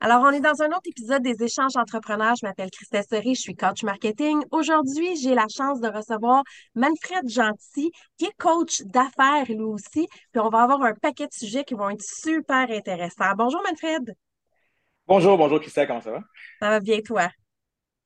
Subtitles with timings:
[0.00, 2.36] Alors, on est dans un autre épisode des échanges entrepreneurs.
[2.40, 4.40] Je m'appelle Christelle Serry, je suis coach marketing.
[4.52, 6.44] Aujourd'hui, j'ai la chance de recevoir
[6.76, 10.06] Manfred Gentil, qui est coach d'affaires lui aussi.
[10.30, 13.34] Puis on va avoir un paquet de sujets qui vont être super intéressants.
[13.36, 14.14] Bonjour Manfred.
[15.08, 16.20] Bonjour, bonjour Christelle, comment ça va?
[16.60, 17.28] Ça va bien toi?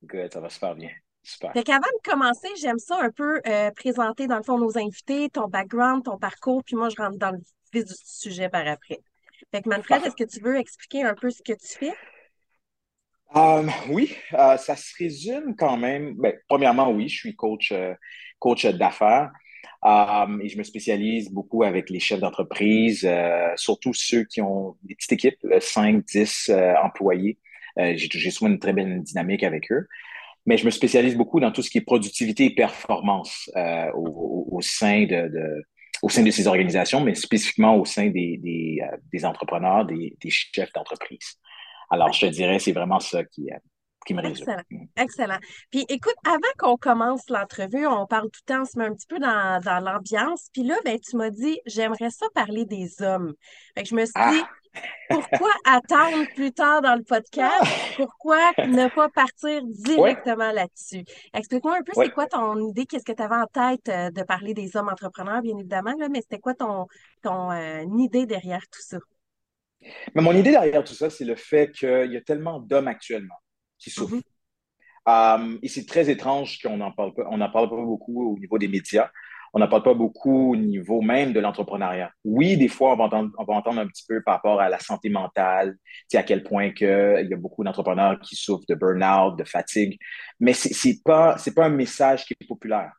[0.03, 0.89] Good, ça va super bien.
[1.21, 1.53] Super.
[1.53, 5.29] Fait qu'avant de commencer, j'aime ça un peu euh, présenter dans le fond nos invités,
[5.29, 7.37] ton background, ton parcours, puis moi je rentre dans le
[7.71, 8.99] vif du sujet par après.
[9.53, 11.93] Fait que Manfred, est-ce que tu veux expliquer un peu ce que tu fais?
[13.35, 16.15] Um, oui, euh, ça se résume quand même.
[16.15, 17.93] Ben, premièrement, oui, je suis coach, euh,
[18.39, 19.31] coach d'affaires
[19.83, 24.75] um, et je me spécialise beaucoup avec les chefs d'entreprise, euh, surtout ceux qui ont
[24.81, 26.51] des petites équipes, 5, 10
[26.81, 27.37] employés.
[27.77, 29.87] J'ai souvent une très belle dynamique avec eux.
[30.47, 33.51] Mais je me spécialise beaucoup dans tout ce qui est productivité et performance
[33.93, 35.63] au, au, sein de, de
[36.03, 40.17] au sein de ces organisations, mais spécifiquement au sein des, des, euh, des entrepreneurs, des,
[40.21, 41.39] des chefs d'entreprise.
[41.89, 43.57] Alors, je te dirais, c'est vraiment ça qui, euh,
[44.05, 44.45] qui me résume.
[44.49, 44.87] Excellent.
[44.97, 45.37] Excellent.
[45.71, 48.93] Puis écoute, avant qu'on commence l'entrevue, on parle tout le temps, on se met un
[48.93, 50.49] petit peu dans, dans l'ambiance.
[50.51, 53.33] Puis là, ben, tu m'as dit, j'aimerais ça parler des hommes.
[53.73, 54.49] Fait que je me suis dit, ah!
[55.09, 57.63] Pourquoi attendre plus tard dans le podcast?
[57.97, 61.03] Pourquoi ne pas partir directement là-dessus?
[61.33, 62.85] Explique-moi un peu, c'est quoi ton idée?
[62.85, 66.09] Qu'est-ce que tu avais en tête euh, de parler des hommes entrepreneurs, bien évidemment, là,
[66.09, 66.87] mais c'était quoi ton,
[67.21, 68.97] ton euh, idée derrière tout ça?
[70.15, 73.35] Mais mon idée derrière tout ça, c'est le fait qu'il y a tellement d'hommes actuellement
[73.77, 74.15] qui souffrent.
[74.15, 74.23] Mm-hmm.
[75.05, 78.39] Um, et c'est très étrange qu'on n'en parle pas, on n'en parle pas beaucoup au
[78.39, 79.11] niveau des médias
[79.53, 82.11] on n'en parle pas beaucoup au niveau même de l'entrepreneuriat.
[82.25, 84.67] Oui, des fois, on va, entendre, on va entendre un petit peu par rapport à
[84.67, 85.77] la santé mentale,
[86.13, 89.99] à quel point que, il y a beaucoup d'entrepreneurs qui souffrent de burn-out, de fatigue,
[90.39, 92.91] mais c'est n'est pas, pas un message qui est populaire.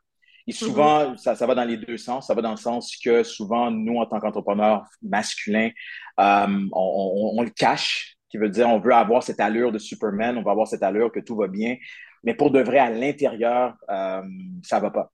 [0.47, 0.55] Et mm-hmm.
[0.55, 2.29] souvent, ça, ça va dans les deux sens.
[2.29, 5.71] Ça va dans le sens que souvent, nous, en tant qu'entrepreneurs masculins,
[6.21, 9.79] euh, on, on, on, le cache, qui veut dire on veut avoir cette allure de
[9.79, 11.77] Superman, on veut avoir cette allure que tout va bien,
[12.25, 14.23] mais pour de vrai, à l'intérieur, euh,
[14.63, 15.13] ça va pas.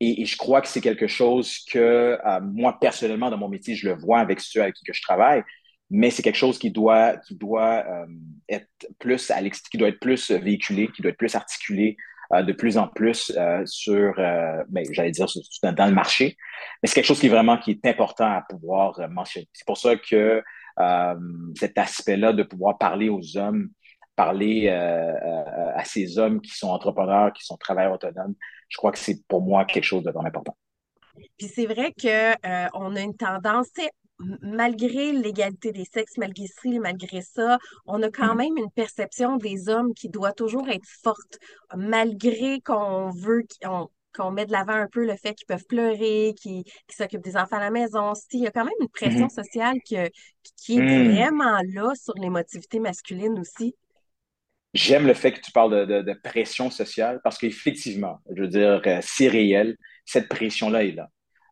[0.00, 3.88] Et, je crois que c'est quelque chose que euh, moi, personnellement, dans mon métier, je
[3.88, 5.42] le vois avec ceux avec qui que je travaille,
[5.90, 8.06] mais c'est quelque chose qui doit, qui doit euh,
[8.48, 8.68] être
[8.98, 11.96] plus à qui doit être plus véhiculé, qui doit être plus articulé
[12.32, 13.32] euh, de plus en plus
[13.66, 15.26] sur, ben, j'allais dire,
[15.62, 16.36] dans, le marché.
[16.82, 19.48] Mais c'est quelque chose qui est vraiment qui est important à pouvoir mentionner.
[19.52, 20.42] C'est pour ça que
[21.54, 23.68] cet aspect-là de pouvoir parler aux hommes
[24.16, 28.34] parler à ces hommes qui sont entrepreneurs, qui sont travailleurs autonomes,
[28.68, 30.56] je crois que c'est pour moi quelque chose de vraiment important.
[31.38, 33.68] Puis c'est vrai qu'on euh, on a une tendance,
[34.42, 38.38] malgré l'égalité des sexes, malgré ci, malgré ça, on a quand mm-hmm.
[38.38, 41.38] même une perception des hommes qui doit toujours être forte,
[41.74, 43.44] malgré qu'on veut
[44.16, 47.56] qu'on met de l'avant un peu le fait qu'ils peuvent pleurer, qu'ils s'occupent des enfants
[47.56, 48.12] à la maison.
[48.32, 49.44] Il y a quand même une pression mm-hmm.
[49.44, 51.14] sociale qui est mm.
[51.14, 53.74] vraiment là sur l'émotivité masculine aussi.
[54.74, 58.98] J'aime le fait que tu parles de, pression sociale parce qu'effectivement, je veux dire, euh,
[59.02, 59.76] c'est réel.
[60.04, 61.08] Cette pression-là est là.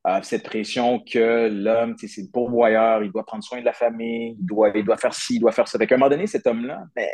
[0.08, 4.36] Euh, cette pression que l'homme, c'est le pourvoyeur, il doit prendre soin de la famille,
[4.40, 5.78] il doit, il doit faire ci, il doit faire ça.
[5.78, 7.08] Fait qu'à un moment donné, cet homme-là, ben,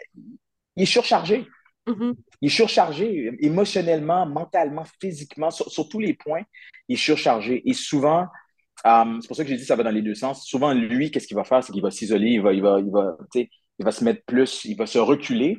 [0.76, 1.46] il est surchargé.
[1.86, 2.14] Mm-hmm.
[2.40, 6.42] Il est surchargé émotionnellement, mentalement, physiquement, sur, tous les points,
[6.88, 7.62] il est surchargé.
[7.68, 8.26] Et souvent,
[8.86, 10.46] euh, c'est pour ça que j'ai dit ça va dans les deux sens.
[10.46, 11.62] Souvent, lui, qu'est-ce qu'il va faire?
[11.62, 14.64] C'est qu'il va s'isoler, il va, il, va, il, va, il va se mettre plus,
[14.64, 15.58] il va se reculer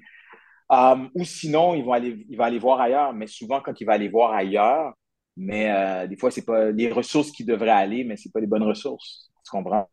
[0.69, 3.13] Um, ou sinon, il va, aller, il va aller voir ailleurs.
[3.13, 4.93] Mais souvent, quand il va aller voir ailleurs,
[5.39, 8.47] mais euh, des fois, c'est pas les ressources qui devraient aller, mais c'est pas les
[8.47, 9.31] bonnes ressources.
[9.45, 9.87] Tu comprends?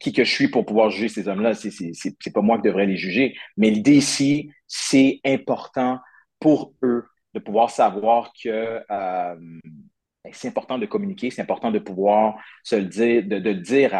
[0.00, 1.54] Qui que je suis pour pouvoir juger ces hommes-là?
[1.54, 3.36] C'est, pas moi qui devrais les juger.
[3.56, 6.00] Mais l'idée ici, c'est important
[6.40, 8.48] pour eux de pouvoir savoir que
[8.90, 9.36] euh,
[10.24, 13.92] ben, c'est important de communiquer, c'est important de pouvoir se le dire, de, de dire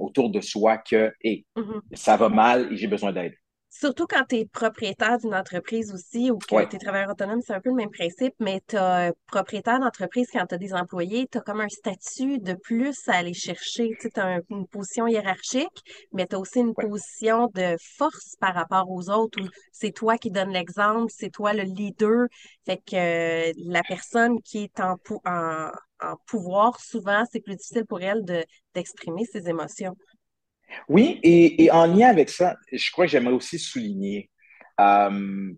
[0.00, 1.80] autour de soi que mm-hmm.
[1.92, 3.34] ça va mal et j'ai besoin d'aide.
[3.70, 7.52] Surtout quand tu es propriétaire d'une entreprise aussi ou que tu es travailleur autonome, c'est
[7.52, 11.28] un peu le même principe, mais tu as propriétaire d'entreprise quand tu as des employés,
[11.30, 13.90] tu as comme un statut de plus à aller chercher.
[14.00, 18.90] Tu as une position hiérarchique, mais tu as aussi une position de force par rapport
[18.90, 22.26] aux autres où c'est toi qui donnes l'exemple, c'est toi le leader.
[22.64, 25.70] Fait que euh, la personne qui est en, en,
[26.02, 28.24] en pouvoir, souvent, c'est plus difficile pour elle
[28.74, 29.94] d'exprimer ses émotions.
[30.88, 34.30] Oui, et, en lien avec ça, je crois que j'aimerais aussi souligner,
[34.80, 35.52] euh,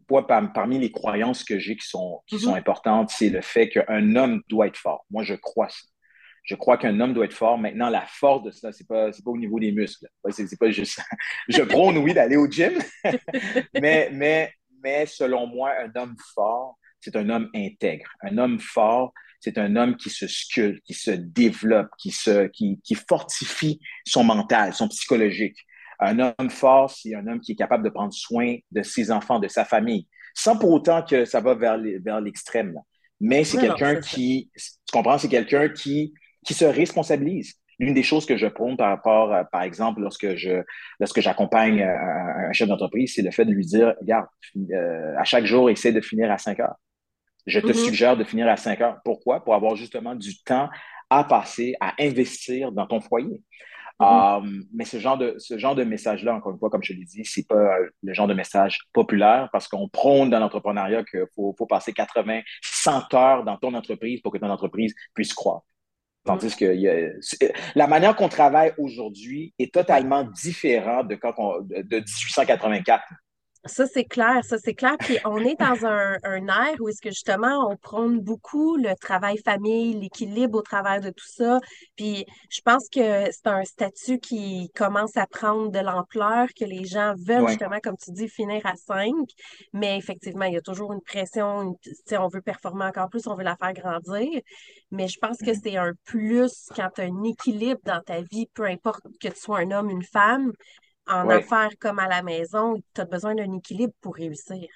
[0.55, 2.59] parmi les croyances que j'ai qui sont, qui sont mm-hmm.
[2.59, 5.05] importantes, c'est le fait qu'un homme doit être fort.
[5.11, 5.87] Moi, je crois ça.
[6.45, 7.59] Je crois qu'un homme doit être fort.
[7.59, 10.09] Maintenant, la force de ça, c'est pas, pas au niveau des muscles.
[10.31, 11.01] C'est, pas juste.
[11.49, 12.73] je prône, oui, d'aller au gym,
[13.81, 14.53] mais, mais,
[14.83, 18.11] mais selon moi, un homme fort, c'est un homme intègre.
[18.23, 22.81] Un homme fort, c'est un homme qui se sculpte, qui se développe, qui, se, qui,
[22.85, 25.57] qui fortifie son mental, son psychologique.
[25.99, 29.39] Un homme fort, c'est un homme qui est capable de prendre soin de ses enfants,
[29.39, 32.75] de sa famille, sans pour autant que ça va vers l'extrême.
[33.21, 36.15] Mais c'est quelqu'un qui, tu comprends, c'est quelqu'un qui,
[36.45, 37.55] qui se responsabilise.
[37.79, 40.63] L'une des choses que je prône par rapport, par exemple, lorsque je
[40.99, 44.27] lorsque j'accompagne un, chef d'entreprise, c'est le fait de lui dire, regarde,
[44.57, 46.77] euh, à chaque jour, essaie de finir à 5 heures.
[47.47, 47.85] Je te mm-hmm.
[47.85, 48.97] suggère de finir à 5 heures.
[49.05, 49.45] Pourquoi?
[49.45, 50.69] Pour avoir justement du temps
[51.09, 53.41] à passer, à investir dans ton foyer.
[54.01, 54.39] Mm-hmm.
[54.39, 57.05] Um, mais ce genre de, ce genre de message-là, encore une fois, comme je l'ai
[57.05, 61.55] dit, c'est pas le genre de message populaire parce qu'on prône dans l'entrepreneuriat qu'il faut,
[61.59, 65.67] faut, passer 80, 100 heures dans ton entreprise pour que ton entreprise puisse croître.
[66.25, 66.77] Tandis que
[67.75, 73.03] la manière qu'on travaille aujourd'hui est totalement différente de quand on, de 1884.
[73.67, 74.97] Ça, c'est clair, ça, c'est clair.
[74.99, 78.95] Puis on est dans un, un air où est-ce que justement on prône beaucoup le
[78.99, 81.61] travail famille, l'équilibre au travers de tout ça.
[81.95, 86.87] Puis je pense que c'est un statut qui commence à prendre de l'ampleur, que les
[86.87, 89.29] gens veulent justement, comme tu dis, finir à cinq.
[89.75, 91.77] Mais effectivement, il y a toujours une pression,
[92.07, 94.41] si on veut performer encore plus, on veut la faire grandir.
[94.91, 95.61] Mais je pense que mm-hmm.
[95.62, 99.39] c'est un plus quand tu as un équilibre dans ta vie, peu importe que tu
[99.39, 100.53] sois un homme, une femme
[101.11, 104.69] en affaires comme à la maison, tu as besoin d'un équilibre pour réussir.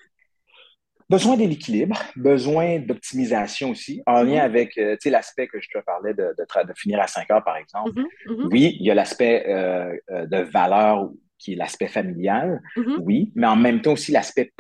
[1.11, 4.41] Besoin de l'équilibre, besoin d'optimisation aussi, en lien mm-hmm.
[4.41, 7.91] avec euh, l'aspect que je te parlais de, de, finir à 5 heures, par exemple.
[7.91, 8.49] Mm-hmm, mm-hmm.
[8.51, 12.63] Oui, il y a l'aspect euh, euh, de valeur qui est l'aspect familial,
[13.01, 14.51] oui, mais en même temps aussi l'aspect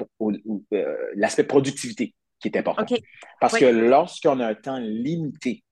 [1.14, 2.84] l'aspect productivité qui est important.
[3.40, 5.64] Parce que lorsqu'on a un temps limité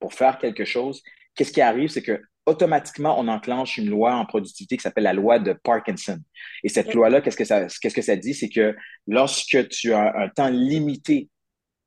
[0.00, 1.02] pour faire quelque chose,
[1.36, 5.12] qu'est-ce qui arrive, c'est que automatiquement, on enclenche une loi en productivité qui s'appelle la
[5.12, 6.18] loi de Parkinson.
[6.62, 8.34] Et cette loi-là, qu'est-ce que ça, qu'est-ce que ça dit?
[8.34, 8.74] C'est que
[9.06, 11.28] lorsque tu as un temps limité,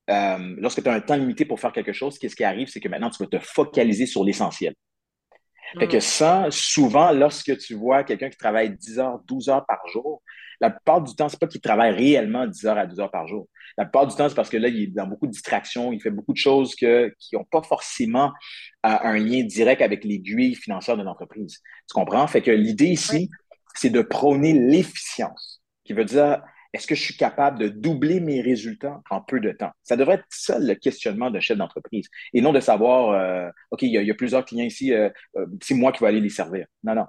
[0.09, 2.67] euh, lorsque tu as un temps limité pour faire quelque chose, qu'est-ce qui arrive?
[2.67, 4.73] C'est que maintenant, tu vas te focaliser sur l'essentiel.
[5.77, 6.01] Fait que hmm.
[6.01, 10.21] ça, souvent, lorsque tu vois quelqu'un qui travaille 10 heures, 12 heures par jour,
[10.61, 13.27] la plupart du temps, c'est pas qu'il travaille réellement 10 heures à 12 heures par
[13.27, 13.47] jour.
[13.77, 16.01] La plupart du temps, c'est parce que là, il est dans beaucoup de distractions, il
[16.01, 18.31] fait beaucoup de choses que, qui n'ont pas forcément
[18.85, 21.59] euh, un lien direct avec l'aiguille financière de l'entreprise.
[21.87, 22.27] Tu comprends?
[22.27, 23.29] Fait que l'idée ici,
[23.75, 26.41] c'est de prôner l'efficience, qui veut dire
[26.73, 29.71] est-ce que je suis capable de doubler mes résultats en peu de temps?
[29.83, 33.81] Ça devrait être ça le questionnement d'un chef d'entreprise et non de savoir, euh, OK,
[33.81, 35.09] il y, a, plusieurs clients ici, euh,
[35.61, 36.67] c'est moi qui vais aller les servir.
[36.83, 37.05] Non, non.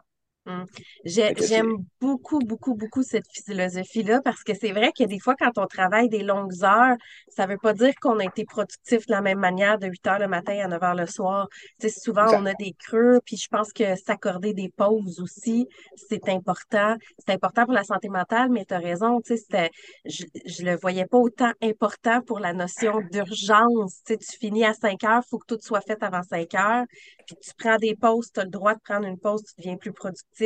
[0.51, 0.67] Hum.
[1.05, 5.67] J'aime beaucoup, beaucoup, beaucoup cette philosophie-là parce que c'est vrai que des fois, quand on
[5.67, 6.97] travaille des longues heures,
[7.29, 10.19] ça veut pas dire qu'on a été productif de la même manière de 8 heures
[10.19, 11.49] le matin à 9 heures le soir.
[11.81, 15.67] Tu souvent, on a des creux, puis je pense que s'accorder des pauses aussi,
[16.09, 16.97] c'est important.
[17.19, 19.71] C'est important pour la santé mentale, mais tu as raison, tu sais,
[20.05, 24.01] je, je le voyais pas autant important pour la notion d'urgence.
[24.07, 26.85] Tu finis à 5 heures, faut que tout soit fait avant 5 heures,
[27.27, 29.77] puis tu prends des pauses, tu as le droit de prendre une pause, tu deviens
[29.77, 30.40] plus productif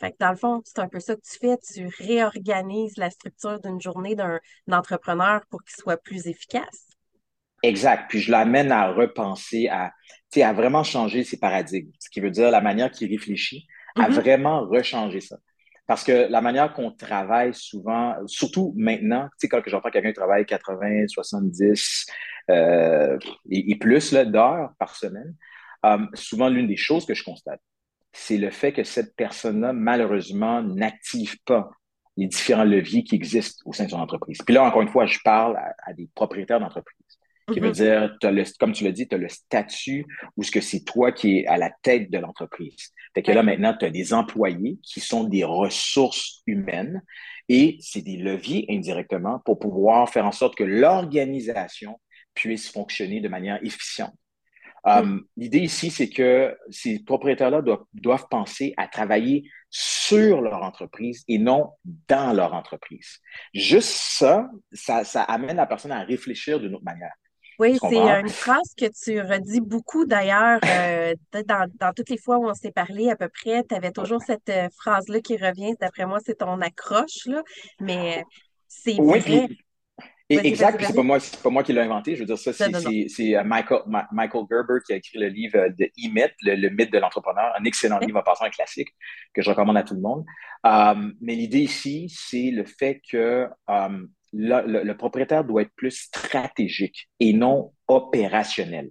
[0.00, 1.56] fait que dans le fond, c'est un peu ça que tu fais.
[1.58, 4.40] Tu réorganises la structure d'une journée d'un
[4.70, 6.88] entrepreneur pour qu'il soit plus efficace.
[7.62, 8.06] Exact.
[8.08, 9.92] Puis je l'amène à repenser, à,
[10.36, 11.90] à vraiment changer ses paradigmes.
[11.98, 13.66] Ce qui veut dire la manière qu'il réfléchit,
[13.96, 14.12] à mm-hmm.
[14.12, 15.36] vraiment rechanger ça.
[15.86, 20.14] Parce que la manière qu'on travaille souvent, surtout maintenant, tu sais, quand j'entends quelqu'un qui
[20.14, 22.06] travaille 80, 70
[22.50, 23.18] euh,
[23.50, 25.34] et, plus d'heures par semaine,
[25.84, 27.60] euh, souvent l'une des choses que je constate,
[28.12, 31.70] c'est le fait que cette personne-là, malheureusement, n'active pas
[32.16, 34.38] les différents leviers qui existent au sein de son entreprise.
[34.44, 36.98] Puis là, encore une fois, je parle à, des propriétaires d'entreprise,
[37.50, 38.18] qui veut mm-hmm.
[38.20, 40.04] dire, comme tu l'as dit, tu as le statut
[40.36, 42.92] ou ce que c'est toi qui es à la tête de l'entreprise.
[43.14, 47.02] Fait que là, maintenant, tu as des employés qui sont des ressources humaines
[47.48, 51.98] et c'est des leviers indirectement pour pouvoir faire en sorte que l'organisation
[52.34, 54.14] puisse fonctionner de manière efficiente.
[54.84, 57.62] Um, l'idée ici, c'est que ces propriétaires-là
[57.94, 61.70] doivent, penser à travailler sur leur entreprise et non
[62.08, 63.20] dans leur entreprise.
[63.54, 67.12] Juste ça, ça, amène la personne à réfléchir d'une autre manière.
[67.58, 71.14] Oui, c'est une phrase que tu redis beaucoup d'ailleurs euh,
[71.46, 73.62] dans, toutes les fois où on s'est parlé à peu près.
[73.62, 75.74] Tu avais toujours cette euh, phrase-là qui revient.
[75.80, 77.42] D'après moi, c'est ton accroche, là,
[77.78, 78.24] mais
[78.66, 79.48] c'est vrai
[80.38, 82.14] exact, puis c'est pas moi, pas moi qui l'ai inventé.
[82.14, 83.80] Je veux dire, ça, c'est euh, Michael,
[84.12, 87.64] Michael Gerber qui a écrit le livre euh, de E-Myth, le, mythe de l'entrepreneur, un
[87.64, 88.88] excellent livre en passant un classique
[89.34, 90.24] que je recommande à tout le monde.
[90.66, 93.48] Euh, mais l'idée ici, c'est le fait que
[94.32, 98.90] le, propriétaire doit être plus stratégique et non opérationnel.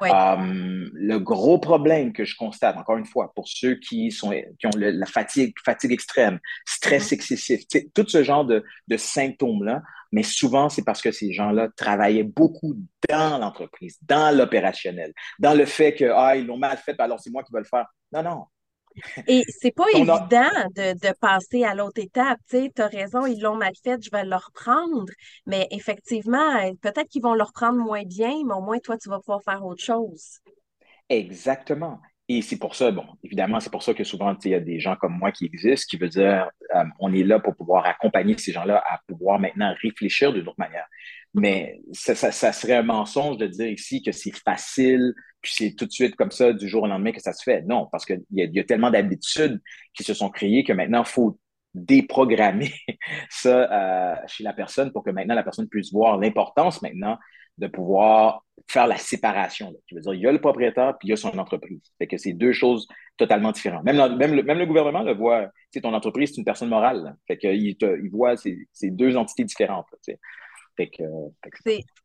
[0.00, 4.70] Le gros problème que je constate, encore une fois, pour ceux qui, sont, qui ont
[4.76, 7.14] la fatigue, fatigue extrême, stress mm-hmm.
[7.14, 7.62] excessif,
[7.94, 12.74] tout ce genre de, de symptômes-là, mais souvent, c'est parce que ces gens-là travaillaient beaucoup
[13.08, 17.30] dans l'entreprise, dans l'opérationnel, dans le fait que, ah, ils l'ont mal fait, alors c'est
[17.30, 17.86] moi qui vais le faire.
[18.12, 18.44] Non, non.
[19.26, 22.38] Et c'est pas évident de, de, passer à l'autre étape.
[22.48, 25.06] Tu as raison, ils l'ont mal fait, je vais le reprendre.
[25.46, 29.18] Mais effectivement, peut-être qu'ils vont le reprendre moins bien, mais au moins, toi, tu vas
[29.18, 30.38] pouvoir faire autre chose.
[31.08, 32.00] Exactement.
[32.32, 34.78] Et c'est pour ça, bon, évidemment, c'est pour ça que souvent, il y a des
[34.78, 38.38] gens comme moi qui existent, qui veut dire, euh, on est là pour pouvoir accompagner
[38.38, 40.86] ces gens-là à pouvoir maintenant réfléchir d'une autre manière.
[41.34, 45.90] Mais ça, serait un mensonge de dire ici que c'est facile, puis c'est tout de
[45.90, 47.62] suite comme ça, du jour au lendemain, que ça se fait.
[47.62, 49.60] Non, parce qu'il y, y, a tellement d'habitudes
[49.92, 51.36] qui se sont créées que maintenant, il faut
[51.74, 52.72] déprogrammer
[53.28, 57.18] ça euh, chez la personne pour que maintenant la personne puisse voir l'importance maintenant
[57.58, 59.74] de pouvoir faire la séparation.
[59.88, 61.82] Qui veut dire, il y a le propriétaire puis il y a son entreprise.
[61.98, 63.84] Fait que c'est deux choses totalement différentes.
[63.84, 65.48] Même, même, le, même le gouvernement le voit.
[65.72, 67.02] Tu ton entreprise, c'est une personne morale.
[67.02, 67.14] Là.
[67.26, 69.86] Fait qu'il il voit ces, deux entités différentes.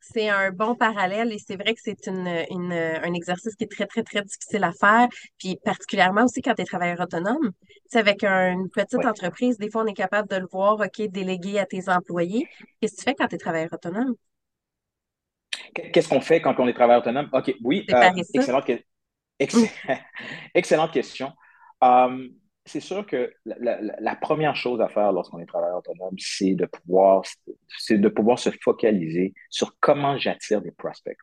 [0.01, 3.71] C'est un bon parallèle et c'est vrai que c'est une, une, un exercice qui est
[3.71, 5.07] très, très, très difficile à faire.
[5.37, 7.51] Puis particulièrement aussi quand tu es travailleur autonome.
[7.91, 11.59] Tu avec une petite entreprise, des fois, on est capable de le voir, OK, déléguer
[11.59, 12.47] à tes employés.
[12.81, 14.15] Qu'est-ce que tu fais quand tu es travailleur autonome?
[15.75, 17.29] Qu'est-ce qu'on fait quand on est travailleur autonome?
[17.33, 18.71] OK, oui, euh, excellente,
[20.55, 21.31] excellente, question.
[21.81, 22.29] Um,
[22.65, 27.23] c'est sûr que la, première chose à faire lorsqu'on est travailleur autonome, c'est de pouvoir,
[27.77, 31.17] c'est de pouvoir se focaliser sur comment j'attire des prospects.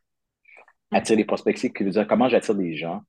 [0.90, 0.96] Mm.
[0.96, 3.00] Attirer des prospects, c'est veut dire comment j'attire des gens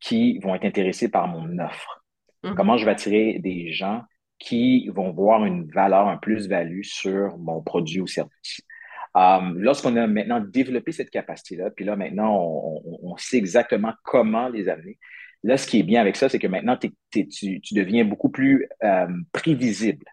[0.00, 2.04] qui vont être intéressés par mon offre.
[2.42, 2.54] Mm-hmm.
[2.54, 4.02] Comment je vais attirer des gens
[4.38, 8.60] qui vont voir une valeur, un plus-value sur mon produit ou service.
[9.16, 12.38] Um, lorsqu'on a maintenant développé cette capacité-là, puis là, maintenant,
[13.02, 14.98] on, sait exactement comment les amener.
[15.42, 16.92] Là, ce qui est bien avec ça, c'est que maintenant, tu,
[17.72, 20.04] deviens beaucoup plus euh, prévisible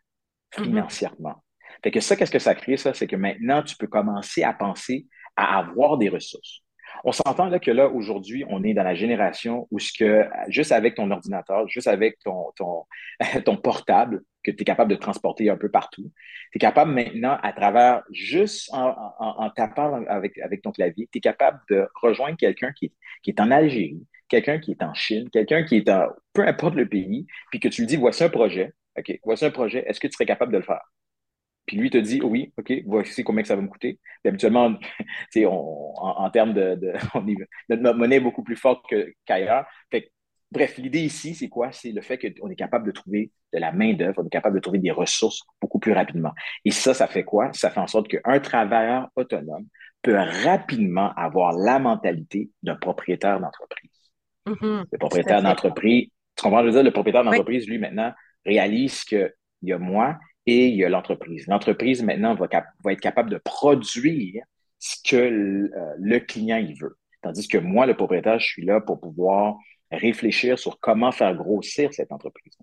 [0.56, 0.64] mm-hmm.
[0.64, 1.44] financièrement.
[1.84, 2.94] Fait que ça, qu'est-ce que ça crée, ça?
[2.94, 5.06] C'est que maintenant, tu peux commencer à penser
[5.36, 6.62] à avoir des ressources.
[7.04, 10.72] On s'entend là que là, aujourd'hui, on est dans la génération où ce que juste
[10.72, 12.86] avec ton ordinateur, juste avec ton, ton,
[13.44, 16.12] ton portable, que tu es capable de transporter un peu partout,
[16.52, 21.22] tu es capable maintenant, à travers, juste en, tapant avec, avec ton clavier, tu es
[21.22, 25.64] capable de rejoindre quelqu'un qui, qui est en Algérie, quelqu'un qui est en Chine, quelqu'un
[25.64, 28.74] qui est en peu importe le pays, puis que tu lui dis voici un projet,
[28.98, 30.82] OK, voici un projet, est-ce que tu serais capable de le faire?
[31.66, 34.00] Puis lui te dit oui, OK, voici combien que ça va me coûter.
[34.22, 34.74] Puis habituellement,
[35.38, 36.94] on, en, en, termes de, de
[37.70, 38.86] notre monnaie est beaucoup plus forte
[39.26, 39.66] qu'ailleurs.
[40.54, 41.72] Bref, l'idée ici, c'est quoi?
[41.72, 44.62] C'est le fait qu'on est capable de trouver de la main-d'œuvre, on est capable de
[44.62, 46.32] trouver des ressources beaucoup plus rapidement.
[46.64, 47.52] Et ça, ça fait quoi?
[47.54, 49.66] Ça fait en sorte qu'un travailleur autonome
[50.02, 53.90] peut rapidement avoir la mentalité d'un propriétaire d'entreprise.
[54.46, 54.86] Mm-hmm.
[54.92, 56.62] le propriétaire d'entreprise, tu comprends?
[56.62, 58.14] Je veux dire, le propriétaire d'entreprise, lui, maintenant,
[58.46, 59.34] réalise qu'il
[59.64, 61.48] y a moi et il y a l'entreprise.
[61.48, 62.48] L'entreprise, maintenant, va,
[62.92, 64.44] être capable de produire
[64.80, 66.98] ce que euh, le, client il veut.
[67.22, 69.56] Tandis que moi, le propriétaire, je suis là pour pouvoir
[69.98, 72.58] réfléchir sur comment faire grossir cette entreprise.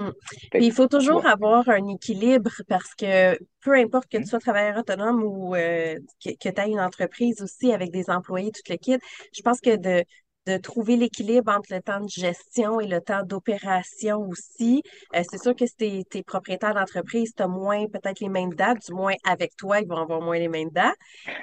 [0.00, 0.10] Mm.
[0.54, 4.26] Il faut toujours avoir un équilibre parce que peu importe que tu mm.
[4.26, 8.50] sois travailleur autonome ou euh, que, que tu aies une entreprise aussi avec des employés,
[8.50, 8.98] tout le kit,
[9.32, 10.04] je pense que de,
[10.46, 14.82] de trouver l'équilibre entre le temps de gestion et le temps d'opération aussi.
[15.14, 18.54] Euh, c'est sûr que si tu es, propriétaire d'entreprise, tu as moins peut-être les mêmes
[18.54, 20.96] dates, du moins avec toi, ils vont avoir moins les mêmes dates.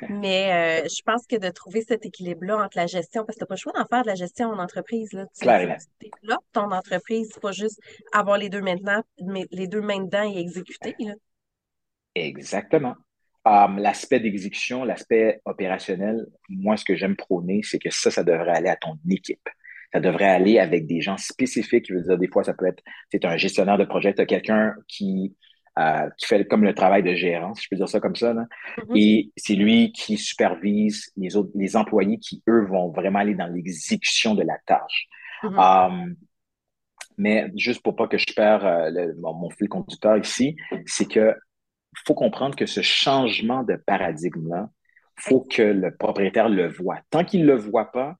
[0.10, 3.44] Mais euh, je pense que de trouver cet équilibre-là entre la gestion, parce que tu
[3.44, 5.12] n'as pas le choix d'en faire de la gestion en entreprise.
[5.14, 5.26] Là.
[5.40, 7.80] Tu, développes ton entreprise, c'est pas juste
[8.12, 10.96] avoir les deux maintenant, mais les deux mains dedans et exécuter.
[11.00, 11.14] Là.
[12.16, 12.96] Exactement.
[13.44, 18.52] Um, l'aspect d'exécution, l'aspect opérationnel, moi, ce que j'aime prôner, c'est que ça, ça devrait
[18.52, 19.50] aller à ton équipe.
[19.92, 21.88] Ça devrait aller avec des gens spécifiques.
[21.90, 24.28] Je veux dire, des fois, ça peut être, c'est un gestionnaire de projet, tu as
[24.28, 25.36] quelqu'un qui,
[25.80, 28.34] euh, qui fait comme le travail de gérant, si je peux dire ça comme ça.
[28.34, 28.46] Là.
[28.78, 28.98] Mm-hmm.
[28.98, 33.48] Et c'est lui qui supervise les autres, les employés qui, eux, vont vraiment aller dans
[33.48, 35.08] l'exécution de la tâche.
[35.44, 35.88] Mm-hmm.
[35.90, 36.16] Um,
[37.18, 40.56] mais juste pour pas que je perds euh, mon, fil conducteur ici,
[40.86, 41.36] c'est que
[42.06, 44.70] faut comprendre que ce changement de paradigme-là,
[45.18, 47.00] faut que le propriétaire le voit.
[47.10, 48.16] Tant qu'il ne le voit pas,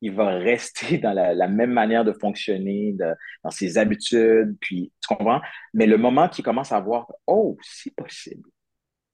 [0.00, 2.96] il va rester dans la, même manière de fonctionner,
[3.44, 5.40] dans ses habitudes, puis tu comprends?
[5.74, 8.48] Mais le moment qu'il commence à voir, oh, c'est possible,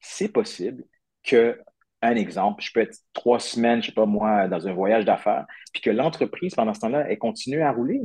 [0.01, 0.85] c'est possible
[1.25, 1.61] que,
[2.03, 5.47] un exemple, je peux être trois semaines, je sais pas moi, dans un voyage d'affaires,
[5.73, 8.01] puis que l'entreprise, pendant ce temps-là, elle continue à rouler,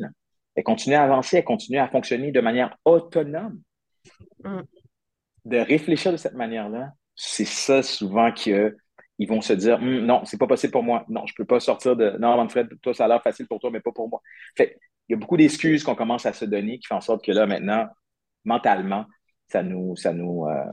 [0.56, 3.62] elle continue à avancer, elle continue à fonctionner de manière autonome.
[4.44, 4.62] Mm
[5.46, 8.74] de réfléchir de cette manière-là, c'est ça souvent qu'ils
[9.28, 11.06] vont se dire hum, non, c'est pas possible pour moi.
[11.10, 13.70] Non, je peux pas sortir de non, Manfred, toi, ça a l'air facile pour toi,
[13.72, 14.22] mais pas pour moi.
[14.56, 14.78] Fait
[15.10, 17.32] il y a beaucoup d'excuses qu'on commence à se donner qui font en sorte que
[17.34, 17.88] là, maintenant,
[18.46, 19.06] mentalement,
[19.48, 20.64] ça nous, ça nous, euh,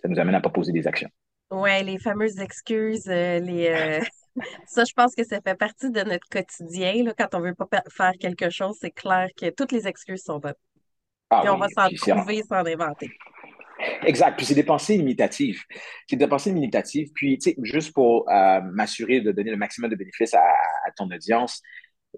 [0.00, 1.10] ça nous amène à pas poser des actions.
[1.50, 4.00] Ouais, les fameuses excuses, euh, les, euh,
[4.66, 7.04] Ça, je pense que ça fait partie de notre quotidien.
[7.04, 10.38] Là, quand on veut pas faire quelque chose, c'est clair que toutes les excuses sont
[10.38, 10.54] bonnes.
[11.30, 13.10] Ah Puis on oui, va s'en trouver, s'en inventer.
[14.06, 14.36] exact.
[14.36, 15.62] Puis c'est des pensées limitatives.
[16.08, 17.10] C'est des pensées limitatives.
[17.14, 20.90] Puis, tu sais, juste pour euh, m'assurer de donner le maximum de bénéfices à, à
[20.96, 21.62] ton audience,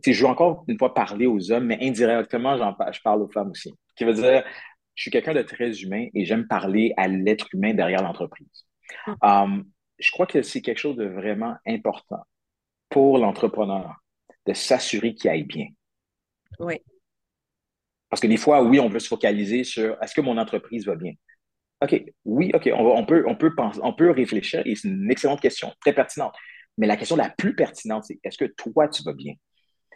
[0.02, 2.56] tu sais, je veux encore une fois parler aux hommes, mais indirectement,
[2.92, 3.75] je parle aux femmes aussi.
[3.97, 4.44] Qui veut dire,
[4.94, 8.66] je suis quelqu'un de très humain et j'aime parler à l'être humain derrière l'entreprise.
[9.06, 9.12] Mm.
[9.23, 9.64] Um,
[9.99, 12.23] je crois que c'est quelque chose de vraiment important
[12.88, 13.97] pour l'entrepreneur
[14.47, 15.66] de s'assurer qu'il aille bien.
[16.58, 16.80] Oui.
[18.08, 20.94] Parce que des fois, oui, on veut se focaliser sur est-ce que mon entreprise va
[20.94, 21.12] bien?
[21.82, 24.88] OK, oui, OK, on, va- on peut, on peut penser, on peut réfléchir et c'est
[24.88, 26.35] une excellente question, très pertinente.
[26.76, 29.35] Mais la question la plus pertinente, c'est est-ce que toi, tu vas bien?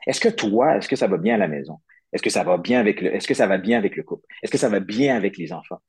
[0.06, 1.78] Est-ce que toi, est-ce que ça va bien à la maison?
[2.12, 4.24] Est-ce que ça va bien avec le, est-ce que ça va bien avec le couple?
[4.42, 5.80] Est-ce que ça va bien avec les enfants?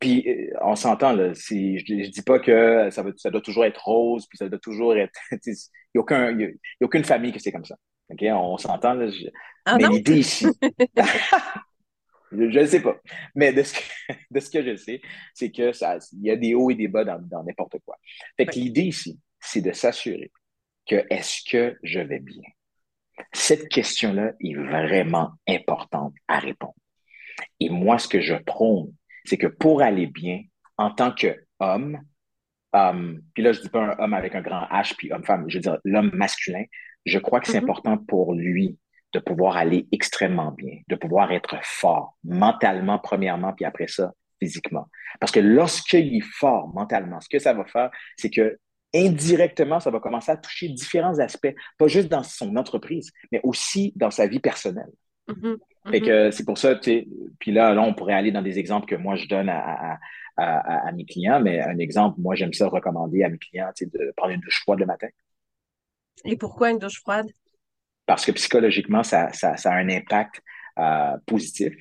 [0.00, 3.40] Puis, euh, on s'entend, là, c'est, je, je dis pas que ça, va, ça doit
[3.40, 6.48] toujours être rose, puis ça doit toujours être, il n'y a, aucun, il y a,
[6.48, 7.76] il y a aucune famille que c'est comme ça.
[8.10, 8.22] OK?
[8.22, 9.26] On s'entend, là, je-
[9.64, 10.46] Ah mais l'idée ici,
[12.32, 12.96] je ne sais pas,
[13.34, 13.80] mais de ce que,
[14.30, 15.00] de ce que je sais,
[15.34, 17.96] c'est que ça, il y a des hauts et des bas dans, dans n'importe quoi.
[18.36, 20.30] Fait que l'idée ici, c'est de s'assurer
[20.86, 22.42] que est-ce que je vais bien?
[23.32, 26.74] Cette question-là est vraiment importante à répondre.
[27.60, 28.94] Et moi, ce que je prône,
[29.24, 30.42] c'est que pour aller bien,
[30.76, 32.00] en tant qu'homme,
[32.72, 35.58] um, puis là, je dis pas un homme avec un grand H, puis homme-femme, je
[35.58, 36.64] veux dire l'homme masculin,
[37.04, 37.64] je crois que c'est Mhm.
[37.64, 38.78] important pour lui
[39.12, 44.86] de pouvoir aller extrêmement bien, de pouvoir être fort, mentalement premièrement, puis après ça, physiquement.
[45.20, 48.58] Parce que lorsqu'il est fort mentalement, ce que ça va faire, c'est que
[48.94, 53.92] indirectement, ça va commencer à toucher différents aspects, pas juste dans son entreprise, mais aussi
[53.96, 54.90] dans sa vie personnelle.
[55.90, 56.02] Fait Mhm.
[56.02, 58.86] que c'est pour ça, tu sais, puis là, là, on pourrait aller dans des exemples
[58.86, 59.58] que moi, je donne à,
[59.94, 59.98] à,
[60.36, 63.70] à, à- à mes clients, mais un exemple, moi, j'aime ça recommander à mes clients,
[63.74, 65.08] tu sais, de prendre une douche froide le matin,
[66.24, 67.32] Et pourquoi une douche froide?
[68.08, 70.40] Parce que psychologiquement, ça, ça, ça a un impact
[70.78, 71.74] euh, positif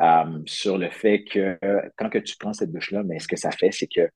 [0.00, 1.58] euh, sur le fait que
[1.96, 4.08] quand que tu prends cette douche-là, mais ce que ça fait, c'est que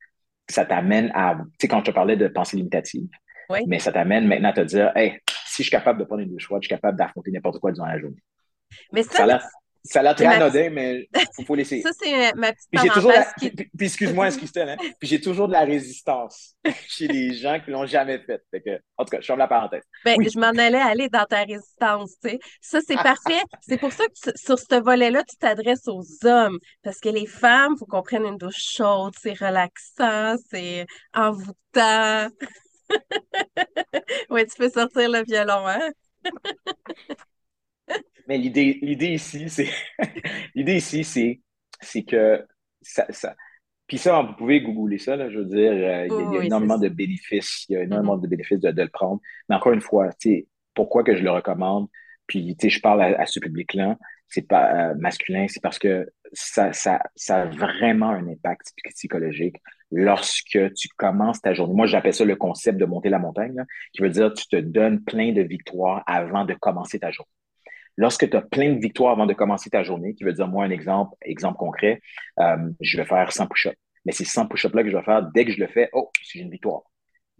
[0.48, 3.08] ça t'amène à, tu sais, quand je te parlais de pensée limitative,
[3.50, 3.60] Oui.
[3.66, 6.30] mais ça t'amène maintenant à te dire, hey, si je suis capable de prendre une
[6.30, 8.22] douche froide, je suis capable d'affronter n'importe quoi durant la journée.
[8.92, 9.26] Mais Ça
[9.84, 11.82] ça a l'air très anodin, mais faut, faut l'essayer.
[11.82, 13.24] ça c'est euh, ma petite Puis toujours la...
[13.38, 13.50] qui...
[13.50, 14.76] puis, puis excuse-moi, excuse-toi, hein?
[14.98, 16.54] Puis j'ai toujours de la résistance
[16.88, 18.42] chez les gens qui l'ont jamais fait.
[18.50, 19.82] Fait que, en tout cas, je ferme la parenthèse.
[20.04, 20.28] Ben, Oui.
[20.32, 22.38] je m'en allais aller dans ta résistance, tu sais.
[22.60, 23.42] Ça, c'est parfait.
[23.60, 26.58] C'est pour ça que tu- sur ce volet-là, tu t'adresses aux hommes.
[26.82, 32.28] Parce que les femmes, faut qu'on prenne une douche chaude, c'est relaxant, c'est envoûtant.
[34.30, 35.90] Ouais, tu peux sortir le violon, hein?
[38.28, 38.78] Mais l'idée,
[39.14, 39.70] ici, c'est
[40.54, 42.46] l'idée ici, c'est, que
[42.82, 43.36] ça, ça.
[43.86, 46.32] Puis ça, vous pouvez googler ça, là, je veux dire, euh, il y a, il
[46.32, 47.86] y a Oui, énormément de bénéfices, il y a Mhm.
[47.86, 49.20] énormément de bénéfices de, de le prendre.
[49.48, 50.10] Mais encore une fois,
[50.74, 51.88] pourquoi que je le recommande?
[52.26, 55.78] Puis, tu sais, je parle à, à ce public-là, c'est pas euh, masculin, c'est parce
[55.78, 59.56] que ça, ça, ça a vraiment un impact psychologique
[59.92, 61.74] lorsque tu commences ta journée.
[61.74, 63.64] Moi, j'appelle ça le concept de monter la montagne, là,
[63.94, 67.30] qui veut dire tu te donnes plein de victoires avant de commencer ta journée.
[67.98, 70.64] Lorsque tu as plein de victoires avant de commencer ta journée, qui veut dire, moi,
[70.64, 72.00] un exemple, exemple concret,
[72.38, 73.76] euh, je vais faire 100 push-ups.
[74.06, 75.22] Mais c'est 100 push-ups-là que je vais faire.
[75.34, 76.82] Dès que je le fais, oh, c'est une victoire.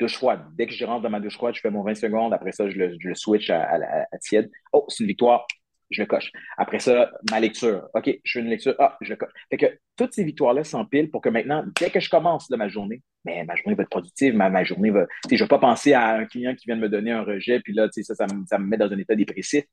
[0.00, 0.40] Douche froide.
[0.56, 2.34] Dès que je rentre dans ma douche froide, je fais mon 20 secondes.
[2.34, 3.78] Après ça, je le, switch à,
[4.20, 4.50] tiède.
[4.72, 5.46] Oh, c'est une victoire.
[5.90, 6.32] Je le coche.
[6.56, 7.88] Après ça, ma lecture.
[7.94, 8.74] OK, je fais une lecture.
[8.80, 9.30] Ah, je le coche.
[9.50, 12.68] Fait que toutes ces victoires-là s'empilent pour que maintenant, dès que je commence de ma
[12.68, 15.06] journée, mais ma journée va être productive, ma, journée va.
[15.30, 17.60] Je ne vais pas penser à un client qui vient de me donner un rejet,
[17.60, 19.64] puis là, ça, ça, ça me met dans un état dépressif.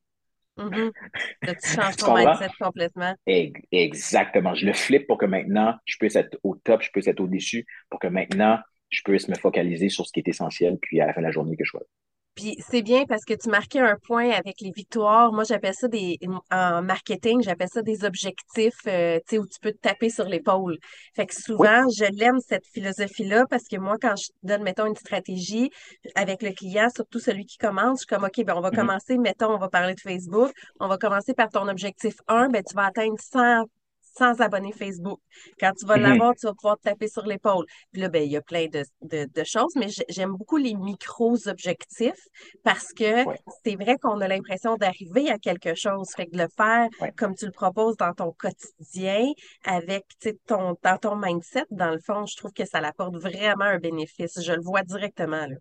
[0.58, 0.92] Mhm.
[1.46, 3.16] Là, tu changes ton mindset complètement?
[3.28, 4.56] Ex- Exactement.
[4.56, 7.66] Je le flippe pour que maintenant, je puisse être au top, je puisse être au-dessus,
[7.90, 11.14] pour que maintenant, je puisse me focaliser sur ce qui est essentiel, puis à la
[11.14, 11.84] fin de la journée, que je sois.
[12.36, 15.32] Puis c'est bien parce que tu marquais un point avec les victoires.
[15.32, 16.20] Moi, j'appelle ça des,
[16.52, 20.26] en marketing, j'appelle ça des objectifs, euh, tu sais, où tu peux te taper sur
[20.26, 20.78] l'épaule.
[21.16, 21.68] Fait que Oui.
[21.68, 25.70] souvent, je l'aime cette philosophie-là parce que moi, quand je donne, mettons, une stratégie
[26.16, 28.76] avec le client, surtout celui qui commence, je suis comme, OK, ben, on va Mhm.
[28.80, 30.52] commencer, mettons, on va parler de Facebook.
[30.80, 33.64] On va commencer par ton objectif 1, ben, tu vas atteindre 100,
[34.18, 35.20] 100 abonnés Facebook.
[35.60, 36.04] Quand tu vas Mhm.
[36.04, 37.66] l'avoir, tu vas pouvoir te taper sur l'épaule.
[37.92, 40.58] Puis là, ben, il y a plein de, de, de choses, mais j'ai- j'aime beaucoup
[40.58, 42.28] les micros-objectifs
[42.64, 43.38] parce que Ouais.
[43.64, 46.10] c'est vrai qu'on a l'impression d'arriver à quelque chose.
[46.16, 47.12] Fait que de le faire Ouais.
[47.18, 49.26] comme tu le proposes dans ton quotidien,
[49.64, 50.06] avec
[50.48, 54.42] ton, dans ton mindset, dans le fond, je trouve que ça l'apporte vraiment un bénéfice.
[54.42, 55.56] Je le vois directement, là.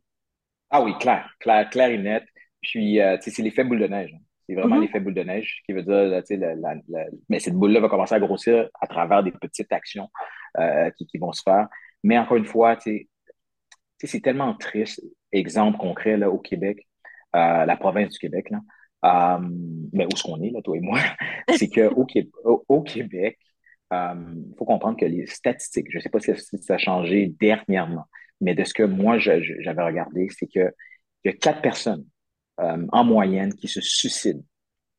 [0.70, 2.24] Ah oui, clair, clair, clair et net.
[2.60, 4.12] Puis, euh, c'est l'effet boule de neige.
[4.14, 4.18] hein.
[4.48, 4.82] C'est vraiment Mhm.
[4.82, 7.54] l'effet boule de neige qui veut dire, là, tu sais, la, la- la- mais cette
[7.54, 10.08] boule-là va commencer à grossir à travers des petites actions
[10.58, 11.68] euh, qui, qui vont se faire.
[12.02, 15.02] Mais encore une fois, c'est tellement triste.
[15.32, 16.86] exemple concret là, au Québec,
[17.34, 18.60] euh, la province du Québec, là,
[19.04, 19.48] euh,
[19.92, 20.98] mais où est-ce qu'on est, là, toi et moi,
[21.58, 22.06] c'est qu'au
[22.44, 23.38] au, au Québec,
[23.92, 28.04] il faut comprendre que les statistiques, je ne sais pas si ça a changé dernièrement,
[28.40, 30.70] mais de ce que moi j'avais regardé, c'est qu'il
[31.24, 32.04] y a quatre personnes
[32.60, 34.42] euh, en moyenne qui se suicident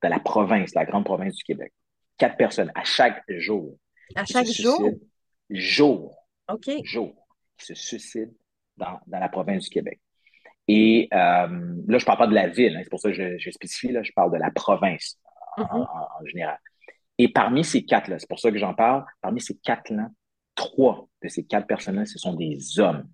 [0.02, 1.74] dans la province, la grande province du Québec.
[2.18, 3.78] Quatre personnes à chaque jour.
[4.16, 4.92] À chaque jour?
[5.50, 6.16] Jour.
[6.52, 6.70] OK.
[6.84, 7.16] Jour.
[7.58, 8.34] Qui se suicident
[8.78, 10.00] dans, dans la province du Québec.
[10.68, 13.16] Et euh, là, je ne parle pas de la ville, hein, c'est pour ça que
[13.16, 15.20] je, je, spécifie, là, je parle de la province
[15.58, 15.88] en, mm-hmm.
[16.22, 16.60] en général.
[17.18, 20.10] Et parmi ces quatre-là, c'est pour ça que j'en parle, parmi ces quatre-là,
[20.56, 23.08] trois de ces quatre personnes-là, ce sont des hommes.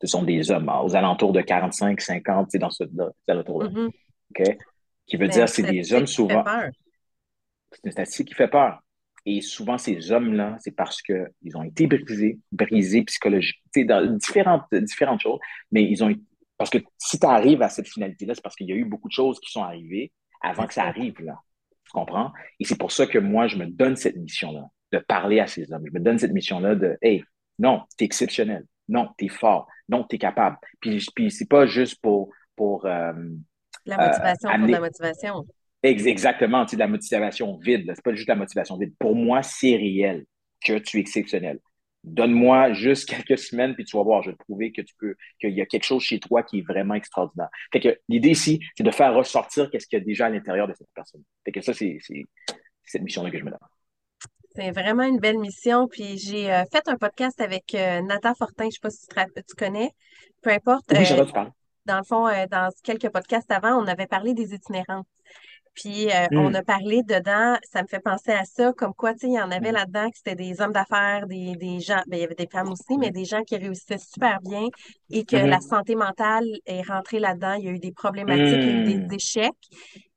[0.00, 2.84] Ce sont des hommes aux alentours de 45, 50, c'est dans ce
[3.26, 3.68] alentours-là.
[3.68, 3.86] Mm-hmm.
[4.30, 4.58] OK?
[5.06, 6.44] Qui veut dire c'est des hommes souvent.
[7.72, 8.80] C'est une statistique qui fait peur.
[9.26, 15.20] Et souvent, ces hommes-là, c'est parce qu'ils ont été brisés, brisés psychologiquement, dans différentes, différentes
[15.20, 15.38] choses,
[15.70, 16.14] mais ils ont
[16.58, 19.08] parce que si tu arrives à cette finalité-là, c'est parce qu'il y a eu beaucoup
[19.08, 21.40] de choses qui sont arrivées avant que ça arrive là.
[21.84, 22.32] Tu comprends?
[22.58, 25.72] Et c'est pour ça que moi, je me donne cette mission-là, de parler à ces
[25.72, 25.84] hommes.
[25.86, 27.22] Je me donne cette mission-là de, hey,
[27.58, 28.66] non, t'es exceptionnel.
[28.88, 29.66] Non, t'es fort.
[29.88, 30.56] Non, t'es capable.
[30.80, 33.12] Puis, puis c'est pas juste pour, pour, euh,
[33.84, 35.46] la motivation pour la motivation.
[35.82, 37.90] Exactement, tu sais, la motivation vide.
[37.94, 38.94] C'est pas juste la motivation vide.
[38.98, 40.24] Pour moi, c'est réel
[40.64, 41.60] que tu es exceptionnel.
[42.04, 45.14] Donne-moi juste quelques semaines, puis tu vas voir, je vais te prouver que tu peux,
[45.40, 47.48] qu'il y a quelque chose chez toi qui est vraiment extraordinaire.
[47.72, 50.66] Fait que l'idée ici, c'est de faire ressortir qu'est-ce qu'il y a déjà à l'intérieur
[50.66, 51.22] de cette personne.
[51.44, 51.98] Fait que ça, c'est
[52.84, 53.58] cette mission-là que je me donne.
[54.54, 55.88] C'est vraiment une belle mission.
[55.88, 59.06] Puis j'ai euh, fait un podcast avec euh, Nathan Fortin, je ne sais pas si
[59.06, 59.90] tu, connais.
[60.42, 60.84] Peu importe.
[60.90, 61.24] Oui, euh.
[61.86, 65.04] Dans le fond, dans quelques podcasts avant, on avait parlé des itinérants.
[65.78, 66.56] Puis euh, on hmm.
[66.56, 69.40] a parlé dedans, ça me fait penser à ça, comme quoi, tu sais, il y
[69.40, 69.76] en avait hmm.
[69.76, 72.70] là-dedans que c'était des hommes d'affaires, des, des gens, ben, il y avait des femmes
[72.72, 74.64] aussi, mais des gens qui réussissaient super bien
[75.10, 77.54] et que la santé mentale est rentrée là-dedans.
[77.54, 79.12] Il y a eu des problématiques, il y a eu des hmm.
[79.12, 79.54] échecs.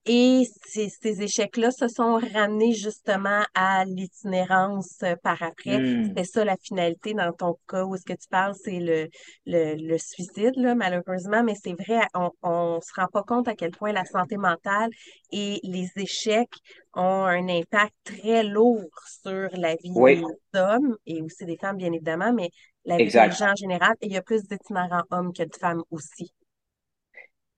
[0.07, 5.77] Et ces, ces échecs-là se sont ramenés justement à l'itinérance euh, par après.
[5.77, 6.05] Hmm.
[6.05, 9.09] C'était ça la finalité dans ton cas où est-ce que tu parles, c'est le,
[9.45, 13.53] le, le, suicide, là, malheureusement, mais c'est vrai, on, on se rend pas compte à
[13.53, 14.89] quel point la santé mentale
[15.31, 16.55] et les échecs
[16.95, 18.89] ont un impact très lourd
[19.23, 20.23] sur la vie des
[20.59, 22.49] hommes et aussi des femmes, bien évidemment, mais
[22.85, 23.93] la vie des gens en général.
[24.01, 26.33] Et il y a plus d'itinérants hommes que de femmes aussi.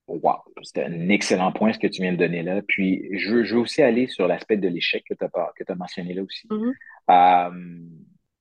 [0.06, 2.60] Wow, c'est un excellent point ce que tu viens de donner là.
[2.68, 5.72] Puis, je veux, je veux aussi aller sur l'aspect de l'échec que tu as, que
[5.72, 6.46] as mentionné là aussi.
[6.48, 6.72] Mm-hmm.
[7.10, 7.78] Euh,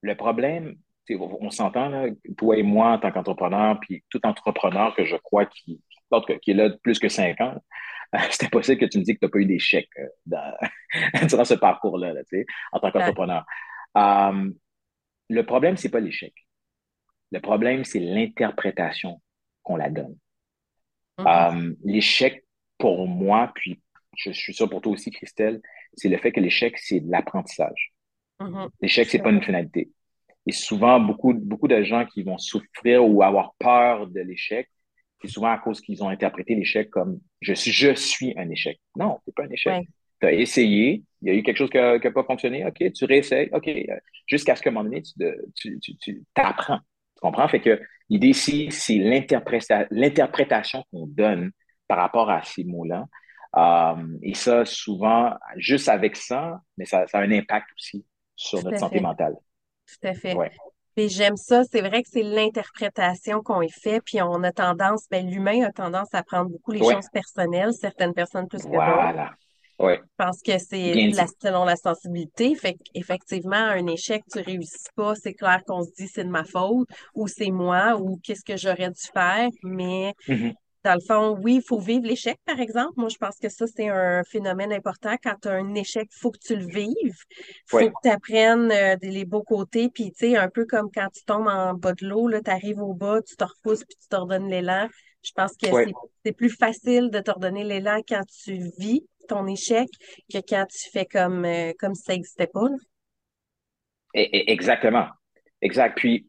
[0.02, 0.76] le problème,
[1.10, 5.46] on s'entend, là, toi et moi en tant qu'entrepreneur, puis tout entrepreneur que je crois
[5.46, 5.82] qui,
[6.42, 7.56] qui est là plus que cinq ans,
[8.30, 11.56] c'est impossible que tu me dises que tu n'as pas eu d'échec euh, durant ce
[11.56, 12.22] parcours-là, là,
[12.74, 13.46] en tant qu'entrepreneur.
[13.98, 14.52] Euh,
[15.30, 16.34] le problème, c'est pas l'échec.
[17.32, 19.22] Le problème, c'est l'interprétation
[19.64, 20.18] qu'on la donne.
[21.18, 21.70] Mm-hmm.
[21.70, 22.44] Euh, l'échec,
[22.78, 23.82] pour moi, puis
[24.18, 25.62] je suis sûr pour toi aussi, Christelle,
[25.94, 27.94] c'est le fait que l'échec, c'est de l'apprentissage.
[28.40, 28.70] Mm-hmm.
[28.82, 29.92] L'échec, c'est pas une finalité.
[30.46, 34.70] Et souvent, beaucoup, beaucoup de gens qui vont souffrir ou avoir peur de l'échec,
[35.22, 38.80] c'est souvent à cause qu'ils ont interprété l'échec comme je suis, je suis un échec.
[38.98, 39.88] Non, c'est pas un échec.
[40.20, 43.06] Tu as essayé, il y a eu quelque chose qui n'a pas fonctionné, OK, tu
[43.06, 43.70] réessayes, OK,
[44.28, 45.02] jusqu'à ce qu'à un moment donné,
[45.56, 46.80] tu, tu, tu, apprends.
[47.24, 47.48] Comprends?
[47.48, 51.52] Fait que L'idée ici, c'est l'interprétation qu'on donne
[51.88, 53.06] par rapport à ces mots-là.
[53.56, 58.06] Euh, et ça, souvent, juste avec ça, mais ça, a un impact aussi
[58.36, 59.36] sur notre santé mentale.
[59.88, 60.36] Tout à fait.
[60.96, 61.64] Et j'aime ça.
[61.64, 65.72] C'est vrai que c'est l'interprétation qu'on y fait, puis on a tendance, ben, l'humain a
[65.72, 69.36] tendance à prendre beaucoup les choses personnelles, certaines personnes plus que d'autres.
[69.80, 69.98] Voilà.
[69.98, 72.56] Je pense que c'est selon la sensibilité.
[72.56, 76.44] Fait effectivement, un échec, tu réussis pas, c'est clair qu'on se dit c'est de ma
[76.44, 79.50] faute ou c'est moi ou qu'est-ce que j'aurais dû faire.
[79.64, 80.54] Mais mm-hmm.
[80.84, 82.94] dans le fond, oui, il faut vivre l'échec, par exemple.
[82.98, 85.16] Moi, je pense que ça, c'est un phénomène important.
[85.24, 86.96] Quand tu as un échec, il faut que tu le vives.
[87.00, 89.90] Il faut que tu apprennes euh, les beaux côtés.
[89.90, 92.80] Puis, tu sais, un peu comme quand tu tombes en bas de l'eau, tu arrives
[92.80, 94.88] au bas, tu te repousses puis tu te redonnes l'élan.
[95.24, 95.68] Je pense que
[96.26, 99.88] c'est plus facile de te redonner l'élan quand tu vis ton échec
[100.32, 102.68] que quand tu fais comme, euh, comme si ça n'existait pas.
[104.14, 105.08] exactement.
[105.62, 105.98] Exact.
[105.98, 106.28] Puis,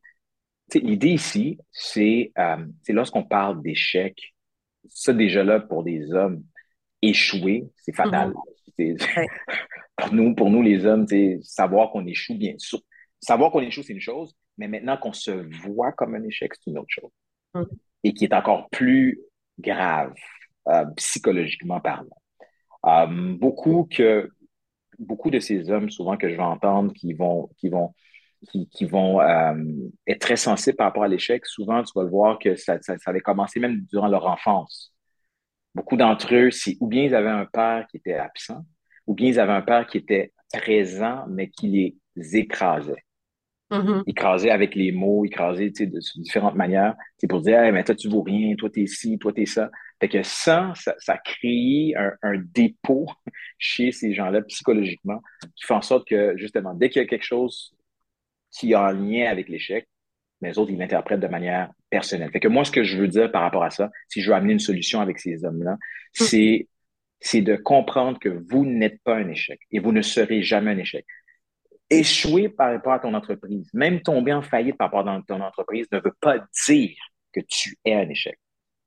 [0.74, 4.16] l'idée ici, c'est euh, lorsqu'on parle d'échec,
[4.88, 6.44] ça déjà là, pour des hommes,
[7.02, 8.32] échouer, c'est fatal.
[8.78, 9.26] Mm-hmm.
[9.96, 11.06] pour, nous, pour nous, les hommes,
[11.42, 12.80] savoir qu'on échoue, bien sûr.
[13.20, 15.30] Savoir qu'on échoue, c'est une chose, mais maintenant qu'on se
[15.66, 17.10] voit comme un échec, c'est une autre chose.
[17.54, 17.64] Mm.
[18.04, 19.20] Et qui est encore plus
[19.58, 20.14] grave,
[20.68, 22.16] euh, psychologiquement parlant.
[22.86, 24.30] Euh, beaucoup que
[24.98, 27.94] beaucoup de ces hommes, souvent que je vais entendre, qui vont, qui vont,
[28.50, 29.54] qui, vont euh,
[30.06, 32.96] être très sensibles par rapport à l'échec, souvent, tu vas le voir que ça, ça,
[32.98, 34.94] ça avait commencé même durant leur enfance.
[35.74, 38.64] Beaucoup d'entre eux, c'est ou bien ils avaient un père qui était absent,
[39.06, 43.02] ou bien ils avaient un père qui était présent, mais qui les écrasait.
[43.74, 44.02] Mhm.
[44.06, 46.94] Écrasé avec les mots, écrasé de, de différentes manières.
[47.18, 49.70] C'est pour dire, hey, mais toi, tu vaux rien, toi, t'es ci, toi, t'es ça.
[50.00, 53.06] Fait que ça, ça, ça crée un, un dépôt
[53.58, 55.20] chez ces gens-là psychologiquement
[55.56, 57.74] qui fait en sorte que, justement, dès qu'il y a quelque chose
[58.50, 59.88] qui est en lien avec l'échec,
[60.40, 62.30] les autres, ils l'interprètent de manière personnelle.
[62.30, 64.36] Fait que moi, ce que je veux dire par rapport à ça, si je veux
[64.36, 65.78] amener une solution avec ces hommes-là,
[66.12, 66.68] c'est,
[67.20, 70.78] c'est de comprendre que vous n'êtes pas un échec et vous ne serez jamais un
[70.78, 71.06] échec.
[71.98, 75.86] Échouer par rapport à ton entreprise, même tomber en faillite par rapport à ton entreprise
[75.92, 76.96] ne veut pas dire
[77.32, 78.38] que tu es un échec.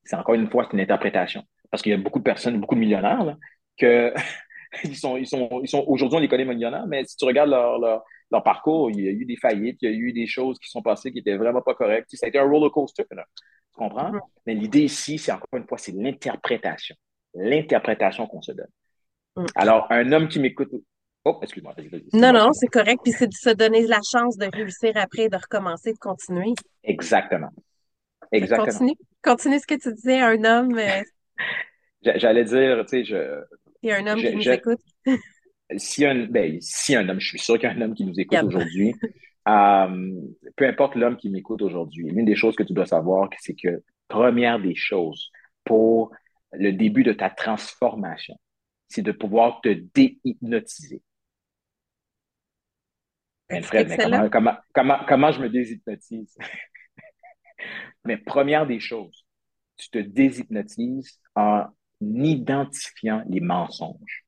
[0.03, 1.43] C'est encore une fois, c'est une interprétation.
[1.69, 3.37] Parce qu'il y a beaucoup de personnes, beaucoup de millionnaires, là,
[3.77, 4.13] que
[4.83, 7.49] ils sont, ils sont, ils sont, aujourd'hui, on les connaît millionnaires, mais si tu regardes
[7.49, 10.27] leur, leur, leur, parcours, il y a eu des faillites, il y a eu des
[10.27, 12.09] choses qui sont passées qui étaient vraiment pas correctes.
[12.13, 13.25] Ça a été un roller coaster, là.
[13.35, 14.11] Tu comprends?
[14.11, 14.21] Mm-hmm.
[14.45, 16.95] Mais l'idée ici, c'est encore une fois, c'est l'interprétation.
[17.33, 18.69] L'interprétation qu'on se donne.
[19.35, 19.45] Mm.
[19.55, 20.69] Alors, un homme qui m'écoute.
[21.29, 21.75] Oh, excuse-moi.
[22.13, 23.01] Non, non, c'est correct.
[23.03, 26.53] Puis c'est de se donner la chance de réussir après, de recommencer, de continuer.
[26.85, 27.49] Exactement.
[28.31, 28.65] Exactement.
[28.65, 30.77] Continue, continue ce que tu disais, un homme.
[30.77, 31.01] Euh...
[32.15, 33.41] J'allais dire, tu sais, je.
[33.83, 34.79] Il y a un homme je, qui nous je, écoute.
[35.77, 38.05] si, un, ben, si un homme, je suis sûr qu'il y a un homme qui
[38.05, 38.95] nous écoute aujourd'hui.
[39.47, 40.11] Euh,
[40.57, 43.81] peu importe l'homme qui m'écoute aujourd'hui, l'une des choses que tu dois savoir, c'est que
[44.09, 45.31] première des choses
[45.63, 46.11] pour
[46.51, 48.37] le début de ta transformation,
[48.89, 51.01] c'est de pouvoir te déhypnotiser.
[53.49, 56.37] Ben, Fred, mais comment, comment, comment, comment je me déshypnotise?
[58.05, 59.25] mais première des choses,
[59.77, 61.65] tu te déshypnotises en
[62.01, 64.25] identifiant les mensonges.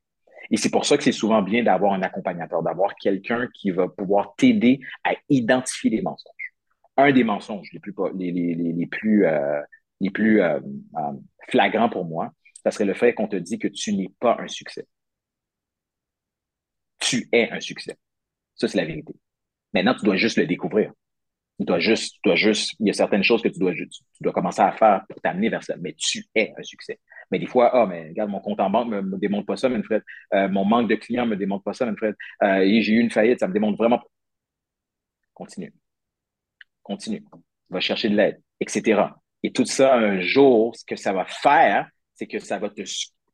[0.51, 3.87] Et c'est pour ça que c'est souvent bien d'avoir un accompagnateur, d'avoir quelqu'un qui va
[3.87, 6.53] pouvoir t'aider à identifier les mensonges.
[6.97, 9.61] Un des mensonges les plus, les, les, les plus, euh,
[9.99, 10.59] les plus euh,
[10.97, 11.13] euh,
[11.49, 12.31] flagrants pour moi,
[12.63, 14.87] ça serait le fait qu'on te dit que tu n'es pas un succès.
[16.99, 17.97] Tu es un succès.
[18.59, 19.13] Ça, c'est la vérité.
[19.73, 20.91] Maintenant, tu dois juste le découvrir.
[21.59, 23.87] Tu dois juste, tu dois juste, il y a certaines choses que tu dois, tu
[24.21, 26.99] dois commencer à faire pour t'amener vers ça, mais tu es un succès.
[27.31, 29.69] Mais des fois, ah, mais regarde, mon compte en banque me, me démontre pas ça,
[29.69, 30.03] Manfred.
[30.33, 32.15] Euh, mon manque de clients me démontre pas ça, Manfred.
[32.43, 34.07] Euh, j'ai eu une faillite, ça me démontre vraiment pas.
[35.33, 35.73] Continue.
[36.81, 37.23] Continue.
[37.69, 39.01] Va chercher de l'aide, etc.
[39.43, 42.81] Et tout ça, un jour, ce que ça va faire, c'est que ça va te,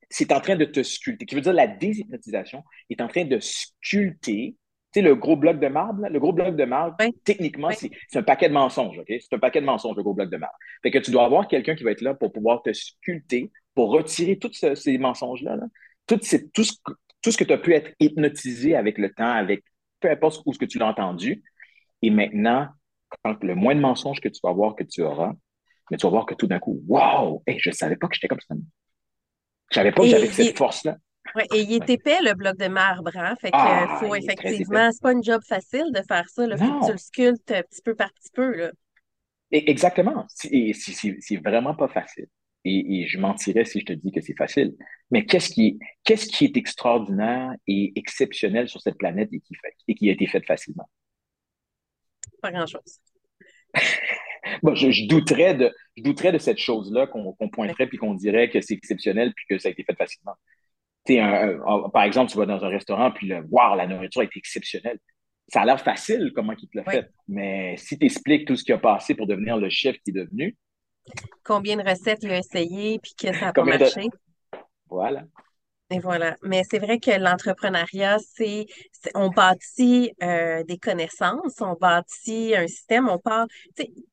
[0.09, 1.25] c'est en train de te sculpter.
[1.25, 4.55] Qui veut dire la déshypnotisation est en train de sculpter
[4.95, 8.49] sais, le gros bloc de marbre, le gros bloc de marbre, techniquement, c'est un paquet
[8.49, 9.08] de mensonges, OK?
[9.08, 10.58] C'est un paquet de mensonges, le gros bloc de marbre.
[10.84, 13.91] Fait que tu dois avoir quelqu'un qui va être là pour pouvoir te sculpter, pour
[13.91, 15.58] retirer tous ces mensonges-là,
[16.08, 16.73] Tout, tout, ce,
[17.21, 19.63] tout ce que tu as pu être hypnotisé avec le temps, avec
[19.99, 21.43] peu importe où ce que tu l'as entendu.
[22.01, 22.67] Et maintenant,
[23.23, 25.34] quand le moins de mensonges que tu vas avoir, que tu auras,
[25.91, 28.15] mais tu vas voir que tout d'un coup, wow, hey, je ne savais pas que
[28.15, 28.55] j'étais comme ça.
[29.71, 30.97] Je savais pas que j'avais cette force-là.
[31.35, 33.35] Oui, et il est épais, le bloc de marbre, hein?
[33.41, 36.79] Fait que ah, faut effectivement, c'est pas un job facile de faire ça, Il Faut
[36.79, 38.71] que tu le sculptes petit peu par petit peu, là.
[39.51, 40.25] exactement.
[40.29, 42.27] C'est vraiment pas facile.
[42.63, 44.75] Et, je mentirais si je te dis que c'est facile.
[45.11, 49.93] Mais qu'est-ce qui, qui est extraordinaire et exceptionnel sur cette planète et qui, fait, et
[49.93, 50.89] qui a été fait facilement?
[52.41, 52.99] Pas grand-chose.
[54.63, 58.61] bon, je, douterais de, je douterais de cette chose-là qu'on pointerait puis qu'on dirait que
[58.61, 60.35] c'est exceptionnel puis que ça a été fait facilement
[61.05, 64.99] par exemple, tu vas dans un restaurant, puis le wow, la nourriture est exceptionnelle.
[65.47, 68.63] Ça a l'air facile comment il te l'a fait, mais si tu expliques tout ce
[68.63, 70.57] qui a passé pour devenir le chef qui est devenu.
[71.43, 74.09] Combien de recettes il a essayé, puis que ça n'a pas marché?
[74.89, 75.25] Voilà.
[75.91, 76.35] Et voilà.
[76.41, 78.65] Mais c'est vrai que l'entrepreneuriat, c'est,
[79.13, 83.47] on bâtit euh, des connaissances, on bâtit un système, on parle.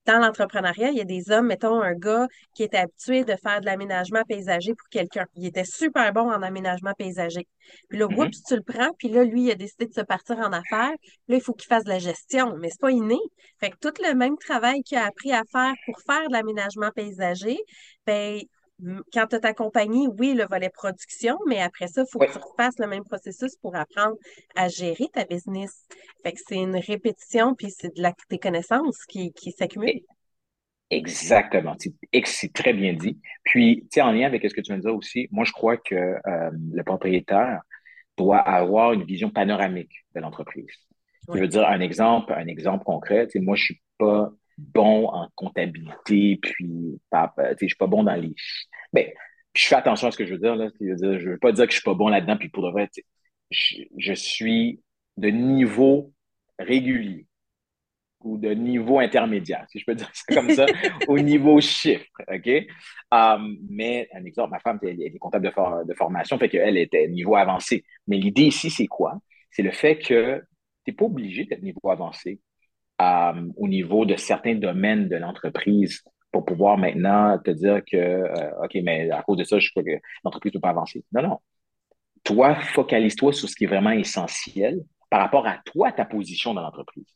[0.04, 3.62] Dans l'entrepreneuriat, il y a des hommes, mettons un gars qui était habitué de faire
[3.62, 5.24] de l'aménagement paysager pour quelqu'un.
[5.34, 7.48] Il était super bon en aménagement paysager.
[7.88, 8.42] Puis là, mm-hmm.
[8.46, 10.92] tu le prends, puis là, lui, il a décidé de se partir en affaires.
[11.28, 13.18] Là, il faut qu'il fasse de la gestion, mais c'est pas inné.
[13.60, 16.90] Fait que tout le même travail qu'il a appris à faire pour faire de l'aménagement
[16.94, 17.56] paysager,
[18.06, 18.42] ben
[19.12, 22.32] quand tu as ta compagnie, oui, le volet production, mais après ça, il faut que
[22.32, 24.16] tu refasses le même processus pour apprendre
[24.56, 25.86] à gérer ta business.
[26.22, 30.02] Fait que c'est une répétition, puis c'est de la, tes connaissances qui, qui s'accumulent.
[30.90, 31.74] Exactement.
[32.24, 33.18] C'est très bien dit.
[33.44, 35.78] Puis, tu en lien avec ce que tu viens de dire aussi, moi, je crois
[35.78, 37.62] que euh, le propriétaire
[38.18, 40.66] doit avoir une vision panoramique de l'entreprise.
[41.32, 43.28] Je veux dire un exemple, un exemple concret.
[43.36, 44.32] Moi, je suis pas
[44.74, 48.34] bon en comptabilité, puis je suis pas bon dans les.
[48.92, 49.06] Ben,
[49.54, 50.56] je fais attention à ce que je veux dire.
[50.56, 50.70] Là.
[50.80, 52.88] Je veux, veux pas dire que je suis pas bon là-dedans, puis pour de vrai,
[53.50, 54.80] je, je, suis
[55.16, 56.12] de niveau
[56.58, 57.26] régulier
[58.20, 60.66] ou de niveau intermédiaire, si je peux dire ça comme ça,
[61.08, 62.48] au niveau chiffre, OK?
[63.10, 67.08] Um, mais, un exemple, ma femme, elle, est comptable de, de formation, fait qu'elle était
[67.08, 67.84] niveau avancé.
[68.06, 69.18] Mais l'idée ici, c'est quoi?
[69.50, 70.42] C'est le fait que
[70.84, 72.40] tu n'es pas obligé d'être niveau avancé
[73.02, 78.64] um, au niveau de certains domaines de l'entreprise pour pouvoir maintenant te dire que, euh,
[78.64, 81.04] OK, mais à cause de ça, je crois que l'entreprise ne peut pas avancer.
[81.12, 81.38] Non, non.
[82.24, 86.62] Toi, focalise-toi sur ce qui est vraiment essentiel par rapport à toi, ta position dans
[86.62, 87.06] l'entreprise.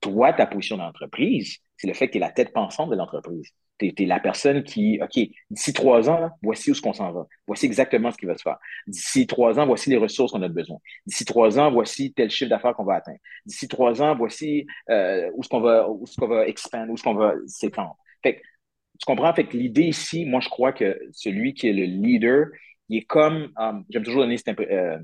[0.00, 2.96] Toi, ta position dans l'entreprise, c'est le fait que tu es la tête pensante de
[2.96, 3.50] l'entreprise.
[3.80, 7.26] Tu es, la personne qui, OK, d'ici trois ans, voici où ce qu'on s'en va.
[7.46, 8.58] Voici exactement ce qui va se faire.
[8.86, 10.78] D'ici trois ans, voici les ressources qu'on a besoin.
[11.06, 13.18] D'ici trois ans, voici tel chiffre d'affaires qu'on va atteindre.
[13.46, 17.14] D'ici trois ans, voici euh, où ce qu'on va, où va expander, où ce qu'on
[17.14, 17.96] va s'étendre.
[18.22, 19.32] Fait que, tu comprends?
[19.32, 22.48] Fait que l'idée ici, moi, je crois que celui qui est le leader,
[22.90, 24.98] il est comme, um, j'aime toujours donner, cet, euh,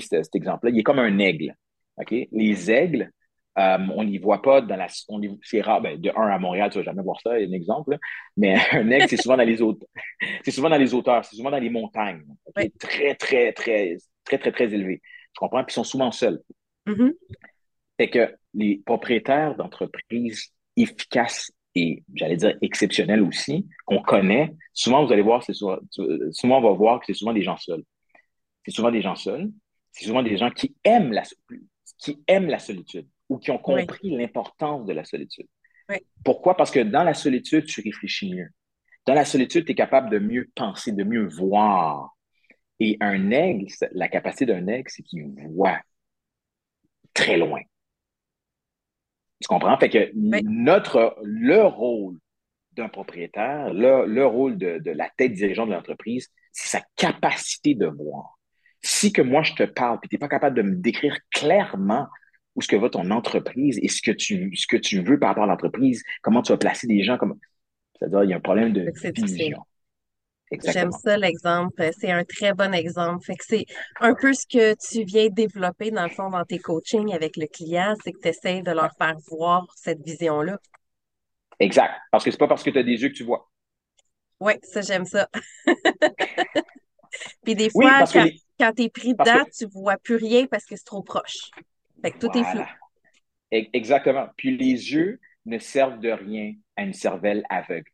[0.00, 1.54] cet, exemple-là, il est comme un aigle.
[2.32, 3.12] Les aigles,
[3.56, 4.86] um, on n'y voit pas dans la.
[5.42, 7.98] C'est rare, ben, de un à Montréal, tu vas jamais voir ça, un exemple,
[8.36, 9.86] mais un aigle, c'est souvent dans les autres.
[10.44, 12.24] c'est souvent dans les hauteurs, c'est souvent dans les montagnes.
[12.54, 13.14] Très, très,
[13.52, 13.52] très,
[14.24, 15.00] très, très, très élevé.
[15.00, 15.64] Tu comprends?
[15.64, 16.40] Puis ils sont souvent seuls.
[17.98, 25.12] Fait que les propriétaires d'entreprises efficaces et j'allais dire exceptionnel aussi, qu'on connaît, souvent vous
[25.12, 25.78] allez voir, c'est souvent,
[26.30, 27.82] souvent on va voir que c'est souvent des gens seuls.
[28.64, 29.50] C'est souvent des gens seuls,
[29.90, 31.22] c'est souvent des gens qui aiment la,
[31.98, 35.46] qui aiment la solitude ou qui ont compris l'importance de la solitude.
[36.22, 36.54] Pourquoi?
[36.56, 38.48] Parce que dans la solitude, tu réfléchis mieux.
[39.06, 42.14] Dans la solitude, tu es capable de mieux penser, de mieux voir.
[42.78, 45.80] Et un aigle, la capacité d'un aigle, c'est qu'il voit
[47.14, 47.60] très loin.
[49.40, 49.76] Tu comprends?
[49.78, 52.18] Fait que notre, le rôle
[52.72, 57.74] d'un propriétaire, le, le rôle de, de, la tête dirigeante de l'entreprise, c'est sa capacité
[57.74, 58.38] de voir.
[58.82, 62.06] Si que moi je te parle, puis tu n'es pas capable de me décrire clairement
[62.54, 65.30] où ce que va ton entreprise et ce que tu, ce que tu veux par
[65.30, 67.38] rapport à l'entreprise, comment tu vas placer des gens, comme,
[67.98, 69.58] c'est-à-dire il y a un problème de vision.
[70.64, 71.90] J'aime ça l'exemple.
[71.98, 73.24] C'est un très bon exemple.
[73.24, 73.64] Fait que c'est
[74.00, 77.46] un peu ce que tu viens développer dans le fond dans tes coachings avec le
[77.46, 80.58] client, c'est que tu essaies de leur faire voir cette vision-là.
[81.58, 81.94] Exact.
[82.10, 83.50] Parce que c'est pas parce que tu as des yeux que tu vois.
[84.40, 85.28] Oui, ça, j'aime ça.
[87.44, 88.04] Puis des fois,
[88.58, 91.50] quand, tu es pris dedans, tu vois plus rien parce que c'est trop proche.
[92.02, 92.62] Fait que tout est flou.
[93.52, 94.28] E-, exactement.
[94.36, 97.90] Puis les yeux ne servent de rien à une cervelle aveugle.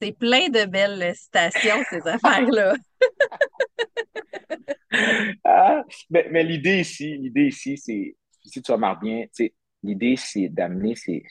[0.00, 2.74] C'est plein de belles citations, ces affaires-là.
[5.42, 9.24] Ah, mais, l'idée ici, l'idée ici, c'est, si tu remarques bien,
[9.82, 11.24] l'idée, c'est d'amener ces,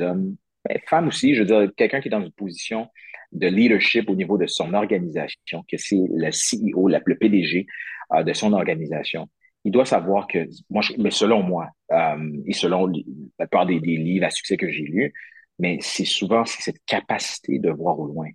[0.00, 2.88] hommes, ben, femmes aussi, je veux dire, quelqu'un qui est dans une position
[3.30, 7.66] de leadership au niveau de son organisation, que c'est le CEO, le PDG
[8.14, 9.28] euh, de son organisation.
[9.64, 14.26] Il doit savoir que, moi, mais selon moi, euh, et selon la plupart des, livres
[14.26, 15.12] à succès que j'ai lus,
[15.58, 18.28] mais c'est souvent cette capacité de voir au loin.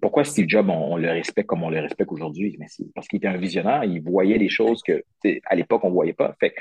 [0.00, 2.58] Pourquoi Steve Jobs, on, le respecte comme on le respecte aujourd'hui?
[2.94, 5.04] Parce qu'il était un visionnaire, il voyait des choses que
[5.46, 6.34] à l'époque, on ne voyait pas.
[6.40, 6.54] Fait,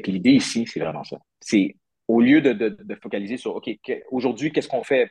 [0.00, 1.18] que l'idée ici, c'est vraiment ça.
[1.38, 1.76] C'est
[2.08, 3.70] au lieu de, de, focaliser sur OK,
[4.10, 5.08] aujourd'hui, qu'est-ce qu'on fait?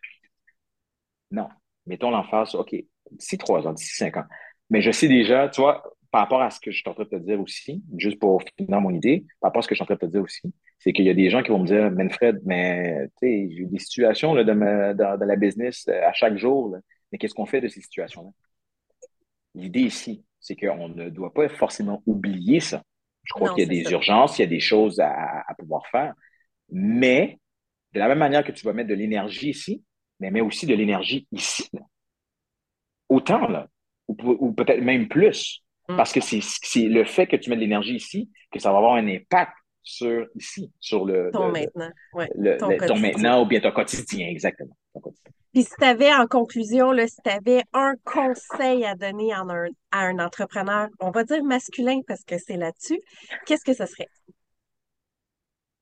[1.33, 1.49] non,
[1.85, 2.75] mettons l'emphase sur OK,
[3.11, 4.25] d'ici trois ans, d'ici cinq ans.
[4.69, 7.05] Mais je sais déjà, tu vois, par rapport à ce que je suis en train
[7.05, 9.77] de te dire aussi, juste pour finir mon idée, par rapport à ce que je
[9.77, 11.57] suis en train de te dire aussi, c'est qu'il y a des gens qui vont
[11.57, 14.53] me dire, Manfred, mais tu sais, j'ai des situations là, de,
[14.93, 16.77] dans, la business euh, à chaque jour,
[17.11, 18.29] mais qu'est-ce qu'on fait de ces situations-là?
[19.55, 22.83] L'idée ici, c'est qu'on ne doit pas forcément oublier ça.
[23.23, 26.13] Je crois qu'il y a des urgences, il y a des choses à, pouvoir faire,
[26.69, 27.39] mais
[27.93, 29.83] de la même manière que tu vas mettre de l'énergie ici,
[30.19, 31.71] mais mets aussi de l'énergie ici.
[33.09, 33.67] Autant, là,
[34.07, 35.63] ou peut-être même plus.
[35.89, 35.97] Mm.
[35.97, 38.95] Parce que c'est le fait que tu mets de l'énergie ici que ça va avoir
[38.95, 41.29] un impact sur ici, sur le.
[41.33, 41.91] Ton maintenant.
[42.87, 44.77] ton, maintenant ou bien ton quotidien, exactement.
[45.53, 49.43] Puis si tu avais en conclusion, là, si tu avais un conseil à donner à
[49.91, 52.99] un entrepreneur, on va dire masculin parce que c'est là-dessus,
[53.45, 54.09] qu'est-ce que ce serait?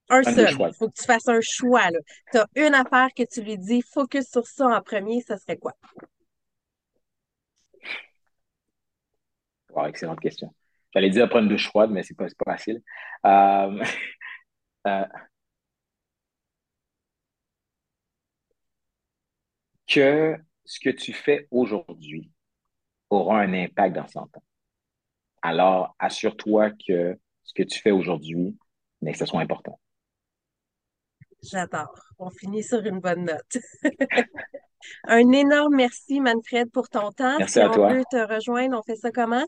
[0.10, 0.50] Un seul.
[0.50, 1.88] Il faut que tu fasses un choix.
[2.32, 5.58] Tu as une affaire que tu lui dis, focus sur ça en premier, ce serait
[5.58, 5.74] quoi?
[9.88, 10.54] Excellente question.
[10.94, 12.82] J'allais dire prendre une douche froide, mais c'est pas, pas facile.
[13.26, 13.84] Euh,
[14.88, 15.06] euh,
[19.88, 22.32] que ce que tu fais aujourd'hui
[23.10, 24.44] aura un impact dans 100 ans.
[25.42, 28.58] Alors, assure-toi que ce que tu fais aujourd'hui,
[29.02, 29.80] mais que ce soit important.
[31.44, 32.00] J'adore.
[32.20, 33.58] On finit sur une bonne note.
[35.06, 37.38] Un énorme merci, Manfred, pour ton temps.
[37.38, 37.88] Merci à toi.
[37.88, 39.46] on veut te rejoindre, on fait ça comment?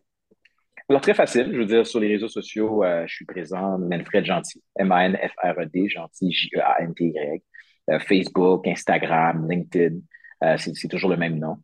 [0.90, 1.50] Alors, très facile.
[1.52, 6.32] Je veux dire, sur les réseaux sociaux, euh, je suis présent, Manfred Gentil, M-A-N-F-R-E-D, Gentil,
[6.32, 7.44] J-E-A-N-T-Y.
[7.90, 9.98] Euh, Facebook, Instagram, LinkedIn,
[10.44, 11.58] euh, c'est toujours le même nom.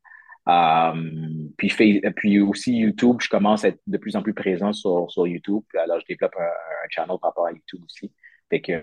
[1.57, 1.73] puis,
[2.15, 5.63] puis aussi YouTube, je commence à être de plus en plus présent sur, sur YouTube.
[5.77, 8.11] Alors, je développe un, channel par rapport à YouTube aussi.
[8.49, 8.81] Fait que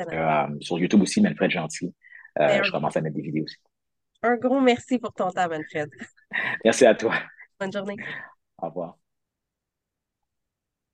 [0.61, 1.93] sur YouTube aussi, Manfred Gentil,
[2.37, 3.57] ben, je commence à mettre des vidéos aussi.
[4.23, 5.91] Un gros merci pour ton temps, Manfred.
[6.65, 7.15] Merci à toi.
[7.61, 7.97] Bonne journée.
[8.59, 8.97] Au revoir.